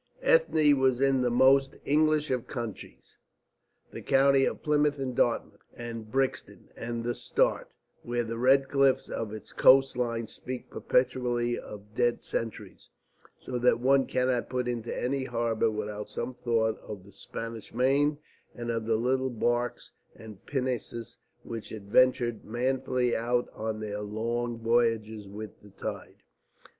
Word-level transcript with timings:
Ethne 0.23 0.79
was 0.79 0.99
in 0.99 1.21
the 1.21 1.29
most 1.29 1.75
English 1.85 2.31
of 2.31 2.47
counties, 2.47 3.17
the 3.91 4.01
county 4.01 4.45
of 4.45 4.63
Plymouth 4.63 4.97
and 4.97 5.15
Dartmouth 5.15 5.61
and 5.75 6.09
Brixham 6.09 6.69
and 6.75 7.03
the 7.03 7.13
Start, 7.13 7.69
where 8.01 8.23
the 8.23 8.39
red 8.39 8.67
cliffs 8.67 9.09
of 9.09 9.31
its 9.31 9.53
coast 9.53 9.95
line 9.95 10.25
speak 10.25 10.71
perpetually 10.71 11.55
of 11.55 11.93
dead 11.93 12.23
centuries, 12.23 12.89
so 13.37 13.59
that 13.59 13.79
one 13.79 14.07
cannot 14.07 14.49
put 14.49 14.67
into 14.67 14.89
any 14.91 15.25
harbour 15.25 15.69
without 15.69 16.09
some 16.09 16.33
thought 16.33 16.79
of 16.79 17.03
the 17.03 17.11
Spanish 17.13 17.71
Main 17.71 18.17
and 18.55 18.71
of 18.71 18.87
the 18.87 18.95
little 18.97 19.29
barques 19.29 19.91
and 20.15 20.43
pinnaces 20.47 21.19
which 21.43 21.71
adventured 21.71 22.43
manfully 22.43 23.15
out 23.15 23.49
on 23.53 23.79
their 23.79 24.01
long 24.01 24.57
voyages 24.57 25.29
with 25.29 25.61
the 25.61 25.69
tide. 25.69 26.23